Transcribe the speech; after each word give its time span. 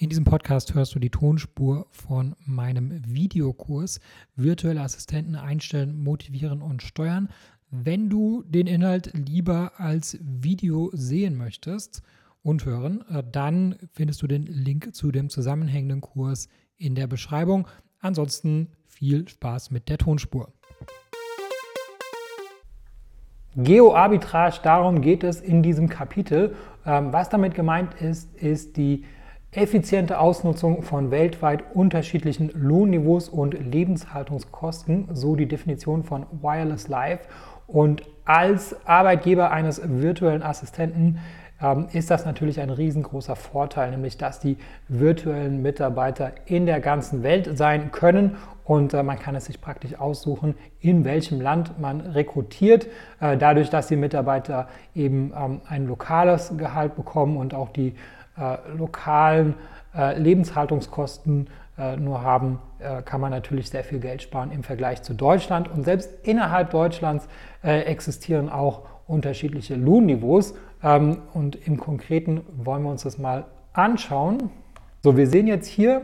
In 0.00 0.08
diesem 0.08 0.24
Podcast 0.24 0.72
hörst 0.72 0.94
du 0.94 0.98
die 0.98 1.10
Tonspur 1.10 1.86
von 1.90 2.34
meinem 2.46 3.02
Videokurs 3.04 4.00
Virtuelle 4.34 4.80
Assistenten 4.80 5.36
einstellen, 5.36 6.02
motivieren 6.02 6.62
und 6.62 6.80
steuern. 6.80 7.28
Wenn 7.70 8.08
du 8.08 8.42
den 8.46 8.66
Inhalt 8.66 9.12
lieber 9.12 9.72
als 9.76 10.16
Video 10.22 10.88
sehen 10.94 11.36
möchtest 11.36 12.00
und 12.42 12.64
hören, 12.64 13.04
äh, 13.10 13.22
dann 13.30 13.76
findest 13.92 14.22
du 14.22 14.26
den 14.26 14.44
Link 14.44 14.94
zu 14.94 15.12
dem 15.12 15.28
zusammenhängenden 15.28 16.00
Kurs 16.00 16.48
in 16.78 16.94
der 16.94 17.06
Beschreibung. 17.06 17.68
Ansonsten 17.98 18.68
viel 18.86 19.28
Spaß 19.28 19.70
mit 19.70 19.90
der 19.90 19.98
Tonspur. 19.98 20.50
Geoarbitrage, 23.54 24.60
darum 24.62 25.02
geht 25.02 25.24
es 25.24 25.42
in 25.42 25.62
diesem 25.62 25.90
Kapitel. 25.90 26.54
Ähm, 26.86 27.12
was 27.12 27.28
damit 27.28 27.54
gemeint 27.54 27.92
ist, 28.00 28.34
ist 28.36 28.78
die 28.78 29.04
effiziente 29.52 30.20
Ausnutzung 30.20 30.82
von 30.82 31.10
weltweit 31.10 31.64
unterschiedlichen 31.74 32.50
Lohnniveaus 32.54 33.28
und 33.28 33.54
Lebenshaltungskosten, 33.54 35.08
so 35.12 35.34
die 35.34 35.48
Definition 35.48 36.04
von 36.04 36.26
Wireless 36.40 36.88
Life. 36.88 37.28
Und 37.66 38.02
als 38.24 38.76
Arbeitgeber 38.86 39.50
eines 39.50 39.80
virtuellen 39.84 40.42
Assistenten 40.42 41.18
ähm, 41.60 41.88
ist 41.92 42.10
das 42.10 42.24
natürlich 42.24 42.60
ein 42.60 42.70
riesengroßer 42.70 43.36
Vorteil, 43.36 43.90
nämlich 43.90 44.16
dass 44.16 44.38
die 44.38 44.56
virtuellen 44.88 45.62
Mitarbeiter 45.62 46.32
in 46.46 46.66
der 46.66 46.80
ganzen 46.80 47.22
Welt 47.22 47.56
sein 47.58 47.90
können 47.90 48.36
und 48.64 48.94
äh, 48.94 49.02
man 49.02 49.18
kann 49.18 49.34
es 49.34 49.46
sich 49.46 49.60
praktisch 49.60 49.98
aussuchen, 49.98 50.54
in 50.78 51.04
welchem 51.04 51.40
Land 51.40 51.80
man 51.80 52.00
rekrutiert, 52.00 52.86
äh, 53.20 53.36
dadurch, 53.36 53.68
dass 53.68 53.88
die 53.88 53.96
Mitarbeiter 53.96 54.68
eben 54.94 55.32
ähm, 55.36 55.60
ein 55.68 55.88
lokales 55.88 56.56
Gehalt 56.56 56.94
bekommen 56.94 57.36
und 57.36 57.52
auch 57.52 57.70
die 57.70 57.96
lokalen 58.76 59.54
äh, 59.94 60.18
Lebenshaltungskosten 60.18 61.48
äh, 61.78 61.96
nur 61.96 62.22
haben, 62.22 62.58
kann 63.04 63.20
man 63.20 63.30
natürlich 63.30 63.68
sehr 63.68 63.84
viel 63.84 63.98
Geld 63.98 64.22
sparen 64.22 64.50
im 64.52 64.62
Vergleich 64.62 65.02
zu 65.02 65.12
Deutschland. 65.12 65.70
Und 65.70 65.84
selbst 65.84 66.08
innerhalb 66.22 66.70
Deutschlands 66.70 67.28
existieren 67.60 68.48
auch 68.48 68.84
unterschiedliche 69.06 69.74
Lohnniveaus. 69.74 70.54
Ähm, 70.82 71.18
und 71.34 71.56
im 71.66 71.78
Konkreten 71.78 72.40
wollen 72.56 72.84
wir 72.84 72.90
uns 72.90 73.02
das 73.02 73.18
mal 73.18 73.44
anschauen. 73.74 74.48
So, 75.02 75.18
wir 75.18 75.26
sehen 75.26 75.46
jetzt 75.46 75.66
hier 75.66 76.00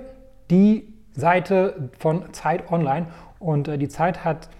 die 0.51 0.93
Seite 1.13 1.91
von 1.99 2.31
Zeit 2.33 2.71
Online 2.71 3.07
und 3.39 3.69
die 3.81 3.89
Zeit 3.89 4.23
hat 4.23 4.51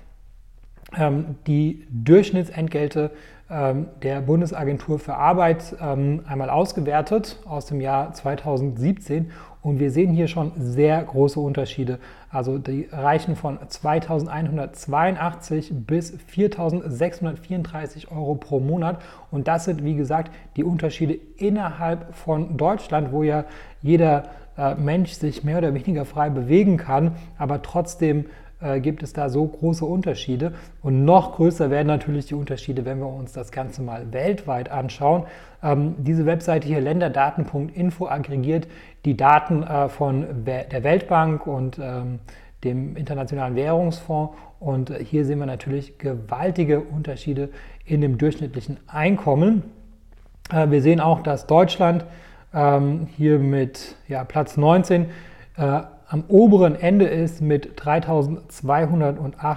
die 1.47 1.87
Durchschnittsentgelte 1.91 3.11
ähm, 3.51 3.89
der 4.03 4.23
Bundesagentur 4.23 4.99
für 4.99 5.15
Arbeit 5.15 5.77
ähm, 5.81 6.25
einmal 6.27 6.51
ausgewertet 6.51 7.39
aus 7.45 7.67
dem 7.67 7.81
Jahr 7.81 8.13
2017 8.13 9.31
und 9.63 9.79
wir 9.81 9.91
sehen 9.91 10.13
hier 10.13 10.29
schon 10.29 10.53
sehr 10.57 11.03
große 11.03 11.41
Unterschiede. 11.41 11.99
Also 12.31 12.59
die 12.59 12.89
reichen 12.91 13.37
von 13.37 13.59
2182 13.67 15.73
bis 15.87 16.13
4634 16.29 18.11
Euro 18.11 18.35
pro 18.37 18.61
Monat. 18.61 19.03
Und 19.33 19.49
das 19.49 19.65
sind 19.65 19.83
wie 19.83 19.97
gesagt 19.97 20.33
die 20.57 20.63
Unterschiede 20.63 21.19
innerhalb 21.37 22.15
von 22.15 22.57
Deutschland, 22.57 23.11
wo 23.11 23.25
ja 23.25 23.45
jeder 23.83 24.29
äh, 24.57 24.77
Mensch 24.77 25.13
sich 25.13 25.45
mehr 25.45 25.59
oder 25.59 25.75
weniger 25.75 26.05
frei 26.05 26.31
bewegen 26.31 26.77
kann, 26.77 27.17
aber 27.39 27.63
trotzdem 27.63 28.27
äh, 28.61 28.81
gibt 28.81 29.03
es 29.03 29.13
da 29.13 29.29
so 29.29 29.47
große 29.47 29.85
Unterschiede. 29.85 30.53
Und 30.83 31.05
noch 31.05 31.37
größer 31.37 31.71
werden 31.71 31.89
natürlich 31.89 32.27
die 32.27 32.35
Unterschiede, 32.35 32.85
wenn 32.85 32.99
wir 32.99 33.09
uns 33.09 33.33
das 33.33 33.53
Ganze 33.53 33.83
mal 33.83 34.13
weltweit 34.13 34.71
anschauen. 34.71 35.25
Ähm, 35.63 35.95
diese 35.99 36.27
Webseite 36.27 36.67
hier 36.67 36.81
länderdaten.info 36.81 38.07
aggregiert 38.07 38.67
die 39.05 39.17
Daten 39.17 39.63
äh, 39.63 39.89
von 39.89 40.45
der 40.47 40.83
Weltbank 40.83 41.47
und 41.47 41.79
ähm, 41.79 42.21
dem 42.65 42.97
Internationalen 42.97 43.57
Währungsfonds. 43.57 44.35
Und 44.59 44.91
äh, 44.91 45.05
hier 45.05 45.25
sehen 45.25 45.39
wir 45.39 45.47
natürlich 45.47 45.99
gewaltige 45.99 46.81
Unterschiede 46.81 47.51
in 47.85 48.01
dem 48.01 48.19
durchschnittlichen 48.19 48.79
Einkommen. 48.87 49.63
Äh, 50.51 50.71
wir 50.71 50.83
sehen 50.83 51.01
auch, 51.01 51.23
dass 51.23 51.47
Deutschland 51.47 52.05
ähm, 52.55 53.07
hier 53.17 53.39
mit 53.39 53.97
ja, 54.09 54.25
Platz 54.25 54.57
19 54.57 55.07
äh, 55.57 55.81
am 56.09 56.25
oberen 56.29 56.77
Ende 56.77 57.07
ist 57.07 57.41
mit 57.41 57.81
3.208 57.81 59.57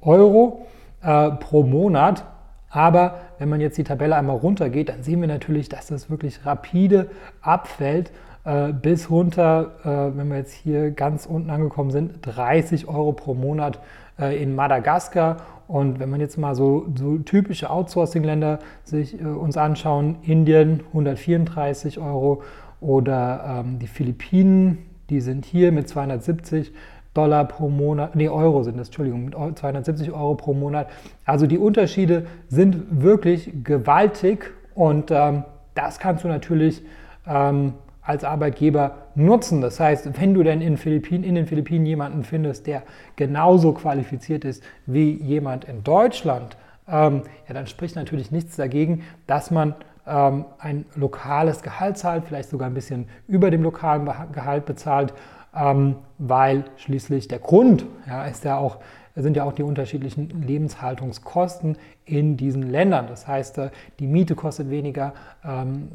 Euro 0.00 0.66
äh, 1.02 1.30
pro 1.30 1.62
Monat. 1.62 2.24
Aber 2.70 3.20
wenn 3.38 3.48
man 3.48 3.60
jetzt 3.60 3.78
die 3.78 3.84
Tabelle 3.84 4.16
einmal 4.16 4.36
runtergeht, 4.36 4.90
dann 4.90 5.02
sehen 5.02 5.20
wir 5.20 5.28
natürlich, 5.28 5.68
dass 5.68 5.86
das 5.86 6.10
wirklich 6.10 6.44
rapide 6.44 7.10
abfällt 7.40 8.12
äh, 8.44 8.72
bis 8.72 9.10
runter, 9.10 9.72
äh, 9.84 10.16
wenn 10.16 10.28
wir 10.28 10.36
jetzt 10.36 10.52
hier 10.52 10.90
ganz 10.90 11.26
unten 11.26 11.50
angekommen 11.50 11.90
sind, 11.90 12.20
30 12.22 12.88
Euro 12.88 13.12
pro 13.12 13.34
Monat 13.34 13.80
äh, 14.18 14.40
in 14.42 14.54
Madagaskar. 14.54 15.38
Und 15.66 15.98
wenn 15.98 16.10
man 16.10 16.20
jetzt 16.20 16.38
mal 16.38 16.54
so, 16.54 16.86
so 16.94 17.18
typische 17.18 17.70
Outsourcing-Länder 17.70 18.58
sich 18.84 19.20
äh, 19.20 19.24
uns 19.24 19.56
anschauen, 19.56 20.16
Indien 20.22 20.80
134 20.88 21.98
Euro 21.98 22.42
oder 22.80 23.62
ähm, 23.64 23.78
die 23.78 23.86
Philippinen 23.86 24.87
die 25.10 25.20
sind 25.20 25.44
hier 25.44 25.72
mit 25.72 25.88
270 25.88 26.72
Dollar 27.14 27.46
pro 27.46 27.68
Monat, 27.68 28.14
nee, 28.14 28.28
Euro 28.28 28.62
sind 28.62 28.78
das, 28.78 28.88
Entschuldigung, 28.88 29.24
mit 29.24 29.34
270 29.34 30.12
Euro 30.12 30.34
pro 30.34 30.54
Monat. 30.54 30.88
Also 31.24 31.46
die 31.46 31.58
Unterschiede 31.58 32.26
sind 32.48 33.02
wirklich 33.02 33.50
gewaltig 33.64 34.52
und 34.74 35.10
ähm, 35.10 35.44
das 35.74 35.98
kannst 35.98 36.24
du 36.24 36.28
natürlich 36.28 36.82
ähm, 37.26 37.74
als 38.02 38.24
Arbeitgeber 38.24 39.08
nutzen. 39.14 39.60
Das 39.60 39.80
heißt, 39.80 40.20
wenn 40.20 40.32
du 40.34 40.42
denn 40.42 40.60
in, 40.60 40.76
Philippinen, 40.76 41.24
in 41.24 41.34
den 41.34 41.46
Philippinen 41.46 41.86
jemanden 41.86 42.24
findest, 42.24 42.66
der 42.66 42.82
genauso 43.16 43.72
qualifiziert 43.72 44.44
ist 44.44 44.62
wie 44.86 45.12
jemand 45.12 45.64
in 45.64 45.82
Deutschland, 45.84 46.56
ähm, 46.88 47.22
ja, 47.46 47.54
dann 47.54 47.66
spricht 47.66 47.96
natürlich 47.96 48.30
nichts 48.30 48.56
dagegen, 48.56 49.02
dass 49.26 49.50
man 49.50 49.74
ähm, 50.08 50.44
ein 50.58 50.84
lokales 50.94 51.62
Gehalt 51.62 51.98
zahlt, 51.98 52.24
vielleicht 52.26 52.50
sogar 52.50 52.68
ein 52.68 52.74
bisschen 52.74 53.08
über 53.26 53.50
dem 53.50 53.62
lokalen 53.62 54.08
Gehalt 54.32 54.66
bezahlt, 54.66 55.12
ähm, 55.54 55.96
weil 56.18 56.64
schließlich 56.76 57.28
der 57.28 57.38
Grund 57.38 57.86
ja, 58.06 58.24
ist 58.24 58.44
ja 58.44 58.58
auch, 58.58 58.78
sind 59.14 59.36
ja 59.36 59.44
auch 59.44 59.52
die 59.52 59.62
unterschiedlichen 59.62 60.42
Lebenshaltungskosten 60.42 61.76
in 62.04 62.36
diesen 62.36 62.62
Ländern. 62.62 63.06
Das 63.08 63.26
heißt, 63.26 63.58
äh, 63.58 63.70
die 63.98 64.06
Miete 64.06 64.34
kostet 64.34 64.70
weniger, 64.70 65.14
ähm, 65.44 65.88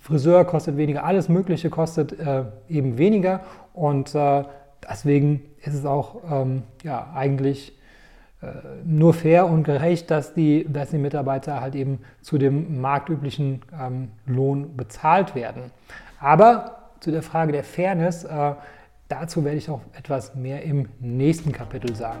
Friseur 0.00 0.44
kostet 0.44 0.76
weniger, 0.76 1.04
alles 1.04 1.28
Mögliche 1.28 1.70
kostet 1.70 2.18
äh, 2.18 2.44
eben 2.68 2.98
weniger 2.98 3.40
und 3.72 4.14
äh, 4.14 4.44
deswegen 4.88 5.42
ist 5.62 5.74
es 5.74 5.84
auch 5.84 6.16
ähm, 6.30 6.62
ja, 6.82 7.10
eigentlich 7.14 7.77
nur 8.84 9.14
fair 9.14 9.46
und 9.46 9.64
gerecht, 9.64 10.10
dass 10.10 10.32
die, 10.32 10.64
dass 10.68 10.90
die 10.90 10.98
Mitarbeiter 10.98 11.60
halt 11.60 11.74
eben 11.74 12.00
zu 12.22 12.38
dem 12.38 12.80
marktüblichen 12.80 13.62
ähm, 13.78 14.10
Lohn 14.26 14.76
bezahlt 14.76 15.34
werden. 15.34 15.72
Aber 16.20 16.90
zu 17.00 17.10
der 17.10 17.22
Frage 17.22 17.52
der 17.52 17.64
Fairness, 17.64 18.24
äh, 18.24 18.54
dazu 19.08 19.44
werde 19.44 19.58
ich 19.58 19.68
auch 19.68 19.80
etwas 19.96 20.34
mehr 20.36 20.62
im 20.62 20.88
nächsten 21.00 21.50
Kapitel 21.50 21.94
sagen. 21.96 22.20